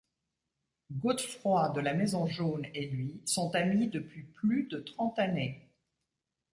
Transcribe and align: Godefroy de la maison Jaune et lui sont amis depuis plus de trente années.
Godefroy 0.97 1.73
de 1.75 1.79
la 1.79 1.93
maison 1.93 2.25
Jaune 2.25 2.65
et 2.73 2.87
lui 2.87 3.21
sont 3.23 3.53
amis 3.53 3.87
depuis 3.87 4.23
plus 4.23 4.63
de 4.63 4.79
trente 4.79 5.19
années. 5.19 5.69